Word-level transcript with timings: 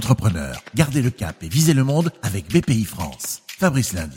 Entrepreneurs, 0.00 0.64
gardez 0.74 1.02
le 1.02 1.10
cap 1.10 1.42
et 1.42 1.48
visez 1.50 1.74
le 1.74 1.84
monde 1.84 2.10
avec 2.22 2.48
BPI 2.50 2.86
France. 2.86 3.42
Fabrice 3.46 3.92
Lundi. 3.92 4.16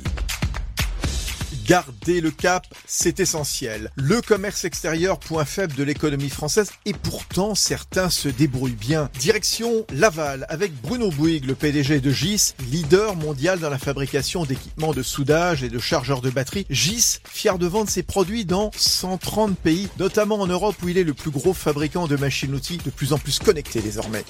Garder 1.66 2.22
le 2.22 2.32
cap, 2.32 2.66
c'est 2.88 3.20
essentiel. 3.20 3.92
Le 3.98 4.22
commerce 4.22 4.64
extérieur, 4.64 5.20
point 5.20 5.44
faible 5.44 5.76
de 5.76 5.84
l'économie 5.84 6.30
française, 6.30 6.72
et 6.86 6.94
pourtant 6.94 7.54
certains 7.54 8.10
se 8.10 8.30
débrouillent 8.30 8.72
bien. 8.72 9.10
Direction 9.20 9.86
Laval 9.92 10.46
avec 10.48 10.72
Bruno 10.82 11.10
Bouygues, 11.12 11.48
le 11.48 11.56
PDG 11.56 12.00
de 12.00 12.12
GIS, 12.12 12.54
leader 12.72 13.18
mondial 13.18 13.60
dans 13.60 13.70
la 13.70 13.78
fabrication 13.78 14.46
d'équipements 14.46 14.94
de 14.94 15.04
soudage 15.04 15.64
et 15.64 15.70
de 15.70 15.80
chargeurs 15.80 16.22
de 16.22 16.30
batterie. 16.30 16.66
GIS, 16.70 17.20
fier 17.26 17.60
de 17.60 17.68
vendre 17.68 17.90
ses 17.90 18.04
produits 18.04 18.46
dans 18.46 18.72
130 18.78 19.58
pays, 19.58 19.90
notamment 20.00 20.40
en 20.40 20.48
Europe 20.48 20.78
où 20.82 20.88
il 20.88 20.98
est 20.98 21.04
le 21.04 21.14
plus 21.14 21.32
gros 21.32 21.54
fabricant 21.54 22.08
de 22.08 22.16
machines-outils 22.16 22.80
de 22.86 22.90
plus 22.90 23.12
en 23.12 23.18
plus 23.18 23.40
connectés 23.40 23.82
désormais. 23.82 24.24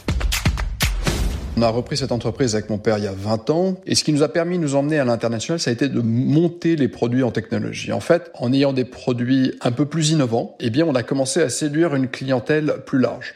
On 1.55 1.61
a 1.61 1.69
repris 1.69 1.97
cette 1.97 2.11
entreprise 2.11 2.55
avec 2.55 2.71
mon 2.71 2.79
père 2.79 2.97
il 2.97 3.03
y 3.03 3.07
a 3.07 3.13
20 3.15 3.51
ans 3.51 3.75
et 3.85 3.93
ce 3.93 4.03
qui 4.03 4.11
nous 4.11 4.23
a 4.23 4.27
permis 4.27 4.57
de 4.57 4.63
nous 4.63 4.73
emmener 4.73 4.97
à 4.97 5.05
l'international, 5.05 5.59
ça 5.59 5.69
a 5.69 5.73
été 5.73 5.87
de 5.87 6.01
monter 6.01 6.75
les 6.75 6.87
produits 6.87 7.21
en 7.21 7.29
technologie. 7.29 7.91
En 7.91 7.99
fait, 7.99 8.31
en 8.33 8.51
ayant 8.51 8.73
des 8.73 8.85
produits 8.85 9.53
un 9.61 9.71
peu 9.71 9.85
plus 9.85 10.09
innovants, 10.09 10.55
eh 10.59 10.71
bien, 10.71 10.85
on 10.87 10.95
a 10.95 11.03
commencé 11.03 11.41
à 11.41 11.49
séduire 11.49 11.93
une 11.93 12.07
clientèle 12.07 12.77
plus 12.87 12.97
large. 12.97 13.35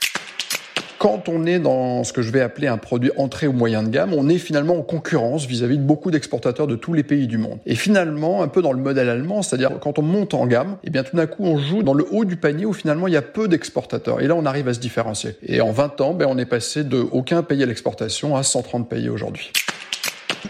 Quand 1.00 1.30
on 1.30 1.46
est 1.46 1.60
dans 1.60 2.04
ce 2.04 2.12
que 2.12 2.24
je 2.24 2.32
vais 2.32 2.42
appeler 2.42 2.66
un 2.68 2.78
produit 2.78 3.12
entrée 3.18 3.46
ou 3.46 3.54
moyen 3.54 3.84
de 3.84 3.90
gamme, 3.90 4.16
on 4.16 4.28
est 4.30 4.40
finalement 4.40 4.80
en 4.80 4.82
concurrence 4.82 5.46
vis-à-vis 5.46 5.78
de 5.78 5.84
beaucoup 5.84 6.10
d'exportateurs 6.10 6.66
de 6.66 6.76
tous 6.76 6.94
les 6.94 7.04
pays 7.04 7.28
du 7.28 7.38
monde. 7.38 7.60
Et 7.68 7.76
finalement, 7.76 8.42
un 8.42 8.48
peu 8.48 8.64
dans 8.64 8.72
le 8.72 8.82
modèle 8.82 9.08
allemand, 9.08 9.44
c'est-à-dire 9.44 9.80
quand 9.80 10.00
on 10.00 10.02
monte 10.02 10.34
en 10.34 10.48
gamme, 10.48 10.78
et 10.84 10.88
eh 10.88 10.90
bien 10.90 11.04
tout 11.04 11.16
d'un 11.16 11.28
coup 11.28 11.44
on 11.44 11.60
joue 11.60 11.84
dans 11.84 11.94
le 11.94 12.06
haut 12.12 12.26
du 12.26 12.36
panier 12.36 12.66
où 12.66 12.74
finalement 12.74 13.08
il 13.08 13.14
y 13.14 13.18
a 13.18 13.22
peu 13.22 13.48
d'exportateurs. 13.48 14.22
Et 14.22 14.28
là 14.28 14.34
on 14.36 14.46
arrive 14.46 14.68
à 14.70 14.74
se 14.74 14.80
différencier. 14.80 15.36
Et 15.44 15.62
en 15.62 15.72
20 15.72 16.02
ans, 16.02 16.14
ben, 16.16 16.28
on 16.28 16.38
est 16.40 16.46
passé 16.46 16.84
de 16.84 16.98
aucun 17.12 17.44
pays 17.44 17.62
à 17.62 17.68
l'exportation 17.68 18.36
à 18.36 18.42
130 18.42 18.90
pays 18.90 19.10
aujourd'hui. 19.10 19.52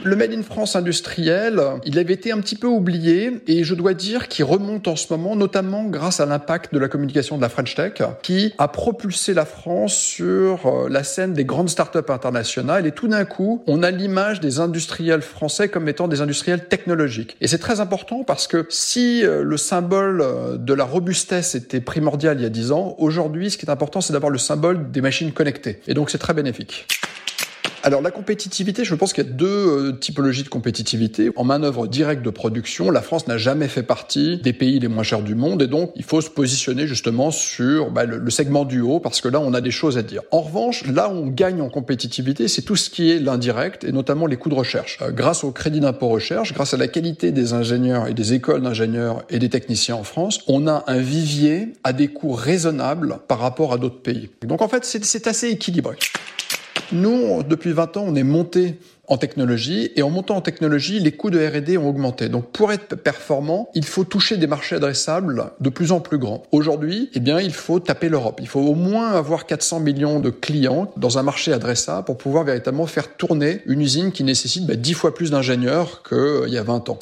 Le 0.04 0.16
Made 0.16 0.34
in 0.34 0.44
France 0.44 0.76
industriel, 0.76 1.62
il 1.86 1.98
avait 2.00 2.14
été 2.14 2.32
un 2.32 2.40
petit 2.40 2.56
peu 2.56 2.68
oublié 2.68 3.42
et 3.48 3.64
je 3.64 3.76
dois 3.76 3.94
dire 3.94 4.28
qu'il 4.28 4.46
remonte 4.46 4.88
en 4.88 4.96
ce 4.96 5.12
moment, 5.12 5.36
notamment 5.36 5.86
grâce 5.86 6.20
à 6.20 6.26
l'impact 6.26 6.74
de 6.74 6.80
la 6.80 6.88
communication 6.88 7.38
de 7.38 7.42
la 7.42 7.50
French 7.50 7.76
Tech, 7.76 7.94
qui 8.22 8.54
a 8.58 8.68
propulsé 8.68 9.34
la 9.34 9.46
France 9.46 9.96
sur 9.96 10.66
euh, 10.66 10.88
la 10.90 11.04
scène 11.04 11.34
des 11.34 11.46
grandes 11.46 11.70
startups 11.70 12.10
internationales 12.10 12.86
et 12.86 12.92
tout 12.92 13.08
d'un 13.08 13.26
coup, 13.26 13.64
on 13.68 13.84
a 13.84 13.92
l'image 13.92 14.40
des 14.40 14.60
industriels 14.60 15.22
français 15.22 15.70
comme 15.70 15.88
étant 15.90 16.08
des 16.08 16.22
industriels 16.22 16.68
technologiques. 16.68 17.36
Et 17.42 17.48
c'est 17.48 17.58
très 17.58 17.80
important 17.80 18.24
parce 18.24 18.48
que 18.48 18.66
si 18.70 19.26
euh, 19.26 19.44
le 19.44 19.58
symbole 19.58 20.22
euh, 20.22 20.58
de 20.58 20.74
la 20.74 20.86
robustesse 20.86 21.56
était 21.56 21.82
primordial 21.82 22.40
il 22.40 22.44
y 22.44 22.46
a 22.46 22.50
10 22.50 22.72
ans, 22.72 22.96
aujourd'hui, 23.00 23.52
ce 23.52 23.58
qui 23.58 23.66
est 23.66 23.72
important, 23.72 24.02
c'est 24.02 24.14
d'avoir 24.14 24.32
le 24.32 24.38
symbole 24.38 24.92
des 24.92 25.02
machines 25.02 25.32
connectées. 25.32 25.82
Et 25.88 25.94
donc, 25.94 26.10
c'est 26.10 26.18
très 26.18 26.34
bénéfique. 26.34 26.88
Alors 27.88 28.02
la 28.02 28.12
compétitivité, 28.12 28.84
je 28.84 28.96
pense 28.96 29.14
qu'il 29.14 29.24
y 29.24 29.30
a 29.30 29.32
deux 29.32 29.48
euh, 29.48 29.92
typologies 29.94 30.44
de 30.44 30.50
compétitivité. 30.50 31.32
En 31.38 31.46
manœuvre 31.46 31.88
directe 31.88 32.22
de 32.22 32.30
production, 32.30 32.92
la 32.92 33.02
France 33.02 33.28
n'a 33.28 33.38
jamais 33.38 33.70
fait 33.70 33.82
partie 33.82 34.40
des 34.40 34.52
pays 34.52 34.78
les 34.78 34.90
moins 34.90 35.04
chers 35.04 35.22
du 35.22 35.36
monde 35.36 35.62
et 35.62 35.68
donc 35.68 35.94
il 35.96 36.04
faut 36.04 36.20
se 36.20 36.30
positionner 36.30 36.86
justement 36.86 37.32
sur 37.32 37.90
bah, 37.90 38.04
le, 38.04 38.30
segment 38.30 38.66
du 38.66 38.82
haut 38.82 39.00
parce 39.00 39.22
que 39.22 39.30
là 39.30 39.40
on 39.40 39.54
a 39.54 39.62
des 39.62 39.72
choses 39.72 39.98
à 39.98 40.02
dire. 40.02 40.22
En 40.32 40.42
revanche, 40.42 40.86
là 40.86 41.08
où 41.08 41.14
on 41.14 41.28
gagne 41.28 41.62
en 41.62 41.70
compétitivité, 41.70 42.50
c'est 42.50 42.64
tout 42.64 42.76
ce 42.76 42.90
qui 42.90 43.10
est 43.10 43.20
l'indirect 43.20 43.86
et 43.86 43.94
notamment 43.94 44.26
les 44.26 44.36
coûts 44.36 44.50
de 44.50 44.56
recherche. 44.56 45.00
Euh, 45.02 45.12
grâce 45.12 45.46
au 45.46 45.52
crédit 45.52 45.80
d'impôt 45.80 46.10
recherche, 46.10 46.54
grâce 46.54 46.74
à 46.74 46.78
la 46.78 46.90
qualité 46.90 47.32
des 47.32 47.54
ingénieurs 47.54 48.08
et 48.08 48.14
des 48.14 48.34
écoles 48.34 48.64
d'ingénieurs 48.64 49.24
et 49.30 49.40
des 49.40 49.48
techniciens 49.48 49.96
en 49.96 50.04
France, 50.04 50.42
on 50.48 50.68
a 50.68 50.84
un 50.88 50.98
vivier 50.98 51.72
à 51.86 51.94
des 51.94 52.10
coûts 52.10 52.34
raisonnables 52.34 53.20
par 53.30 53.40
rapport 53.40 53.72
à 53.72 53.78
d'autres 53.78 54.02
pays. 54.02 54.30
Donc 54.46 54.62
en 54.62 54.68
fait, 54.68 54.84
c'est 54.84 55.28
assez 55.28 55.48
équilibré. 55.48 55.96
Nous, 56.92 57.44
depuis 57.44 57.74
20 57.74 57.98
ans, 57.98 58.06
on 58.08 58.16
est 58.16 58.24
monté 58.24 58.80
en 59.08 59.18
technologie 59.18 59.92
et 59.96 60.04
en 60.04 60.10
montant 60.10 60.36
en 60.36 60.42
technologie, 60.42 61.00
les 61.00 61.12
coûts 61.12 61.30
de 61.30 61.40
R&D 61.40 61.78
ont 61.78 61.88
augmenté. 61.88 62.30
Donc 62.30 62.52
pour 62.52 62.72
être 62.72 62.96
performant, 62.96 63.70
il 63.74 63.86
faut 63.86 64.04
toucher 64.04 64.38
des 64.38 64.48
marchés 64.48 64.76
adressables 64.76 65.52
de 65.60 65.70
plus 65.70 65.92
en 65.92 66.00
plus 66.00 66.18
grands. 66.18 66.44
Aujourd'hui, 66.52 67.10
eh 67.14 67.20
bien, 67.20 67.40
il 67.40 67.54
faut 67.54 67.80
taper 67.80 68.10
l'Europe. 68.10 68.40
Il 68.42 68.48
faut 68.48 68.60
au 68.60 68.76
moins 68.76 69.12
avoir 69.12 69.46
400 69.46 69.80
millions 69.80 70.20
de 70.20 70.30
clients 70.30 70.92
dans 70.98 71.18
un 71.18 71.24
marché 71.24 71.54
adressable 71.54 72.06
pour 72.06 72.18
pouvoir 72.18 72.44
véritablement 72.44 72.88
faire 72.88 73.16
tourner 73.16 73.62
une 73.66 73.82
usine 73.82 74.12
qui 74.12 74.24
nécessite 74.24 74.66
10 74.70 74.94
bah, 74.94 75.00
fois 75.00 75.14
plus 75.14 75.32
d'ingénieurs 75.32 76.04
qu'il 76.08 76.52
y 76.52 76.58
a 76.58 76.64
20 76.64 76.90
ans. 76.90 77.00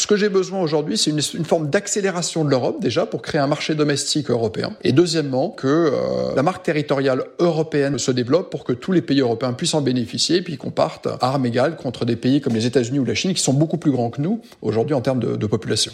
Ce 0.00 0.06
que 0.06 0.16
j'ai 0.16 0.30
besoin 0.30 0.62
aujourd'hui, 0.62 0.96
c'est 0.96 1.10
une, 1.10 1.44
forme 1.44 1.68
d'accélération 1.68 2.42
de 2.42 2.48
l'Europe 2.48 2.80
déjà 2.80 3.04
pour 3.04 3.20
créer 3.20 3.38
un 3.38 3.46
marché 3.46 3.74
domestique 3.74 4.30
européen. 4.30 4.72
Et 4.82 4.92
deuxièmement, 4.92 5.50
que 5.50 5.66
euh, 5.66 6.34
la 6.34 6.42
marque 6.42 6.62
territoriale 6.62 7.24
européenne 7.38 7.98
se 7.98 8.10
développe 8.10 8.48
pour 8.48 8.64
que 8.64 8.72
tous 8.72 8.92
les 8.92 9.02
pays 9.02 9.20
européens 9.20 9.52
puissent 9.52 9.74
en 9.74 9.82
bénéficier 9.82 10.40
puis 10.40 10.56
qu'on 10.56 10.70
parte 10.70 11.06
à 11.06 11.18
armes 11.20 11.44
égales 11.44 11.76
contre 11.76 12.06
des 12.06 12.16
pays 12.16 12.40
comme 12.40 12.54
les 12.54 12.64
États-Unis 12.64 12.98
ou 12.98 13.04
la 13.04 13.14
Chine 13.14 13.34
qui 13.34 13.42
sont 13.42 13.52
beaucoup 13.52 13.76
plus 13.76 13.90
grands 13.90 14.08
que 14.08 14.22
nous 14.22 14.40
aujourd'hui 14.62 14.94
en 14.94 15.02
termes 15.02 15.20
de 15.20 15.46
population. 15.46 15.92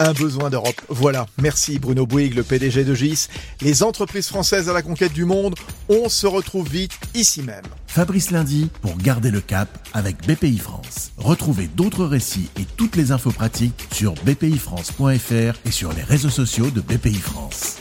Un 0.00 0.12
besoin 0.12 0.48
d'Europe. 0.48 0.80
Voilà. 0.88 1.26
Merci 1.42 1.80
Bruno 1.80 2.06
Bouygues, 2.06 2.36
le 2.36 2.44
PDG 2.44 2.84
de 2.84 2.94
GIS. 2.94 3.26
Les 3.60 3.82
entreprises 3.82 4.28
françaises 4.28 4.68
à 4.68 4.72
la 4.72 4.82
conquête 4.82 5.12
du 5.12 5.24
monde, 5.24 5.56
on 5.88 6.08
se 6.08 6.28
retrouve 6.28 6.68
vite 6.68 6.92
ici 7.14 7.42
même. 7.42 7.64
Fabrice 7.88 8.30
Lundi 8.30 8.70
pour 8.80 8.96
garder 8.96 9.32
le 9.32 9.40
cap 9.40 9.68
avec 9.94 10.24
BPI 10.24 10.58
France. 10.58 11.10
Retrouvez 11.16 11.66
d'autres 11.66 12.04
récits 12.04 12.48
et 12.60 12.64
toutes 12.76 12.94
les 12.94 13.10
infos 13.10 13.32
pratiques 13.32 13.88
sur 13.92 14.14
bpifrance.fr 14.24 15.58
et 15.66 15.70
sur 15.72 15.92
les 15.92 16.02
réseaux 16.02 16.30
sociaux 16.30 16.70
de 16.70 16.80
BPI 16.80 17.14
France. 17.14 17.78